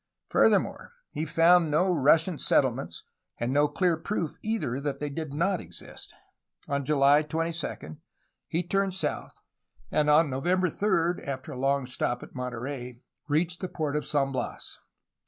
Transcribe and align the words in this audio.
Furthermore, 0.29 0.93
he 1.11 1.27
found 1.27 1.69
no 1.69 1.93
Russian 1.93 2.39
settlements 2.39 3.03
and 3.37 3.53
no 3.53 3.67
clear 3.67 3.95
proof, 3.97 4.39
either, 4.41 4.81
that 4.81 4.99
they 4.99 5.11
did 5.11 5.31
not 5.31 5.61
exist. 5.61 6.15
On 6.67 6.83
July 6.83 7.21
22 7.21 7.97
he 8.47 8.63
turned 8.63 8.95
south, 8.95 9.43
and 9.91 10.09
on 10.09 10.27
November 10.27 10.71
3 10.71 11.21
(after 11.23 11.51
a 11.51 11.59
long 11.59 11.85
stop 11.85 12.23
at 12.23 12.33
Monterey) 12.33 13.01
reached 13.27 13.61
the 13.61 13.69
port 13.69 13.95
of 13.95 14.03
San 14.07 14.31
Bias. 14.31 14.79